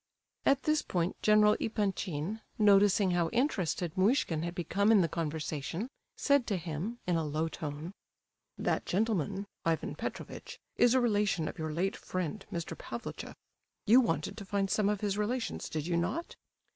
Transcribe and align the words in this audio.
At 0.47 0.63
this 0.63 0.81
point 0.81 1.15
General 1.21 1.55
Epanchin, 1.61 2.41
noticing 2.57 3.11
how 3.11 3.29
interested 3.29 3.95
Muishkin 3.95 4.41
had 4.41 4.55
become 4.55 4.91
in 4.91 5.01
the 5.01 5.07
conversation, 5.07 5.89
said 6.17 6.47
to 6.47 6.57
him, 6.57 6.97
in 7.05 7.17
a 7.17 7.23
low 7.23 7.47
tone: 7.47 7.93
"That 8.57 8.87
gentleman—Ivan 8.87 9.93
Petrovitch—is 9.93 10.95
a 10.95 10.99
relation 10.99 11.47
of 11.47 11.59
your 11.59 11.71
late 11.71 11.95
friend, 11.95 12.43
Mr. 12.51 12.75
Pavlicheff. 12.75 13.35
You 13.85 14.01
wanted 14.01 14.37
to 14.37 14.43
find 14.45 14.71
some 14.71 14.89
of 14.89 15.01
his 15.01 15.19
relations, 15.19 15.69
did 15.69 15.85
you 15.85 15.97
not?" 15.97 16.35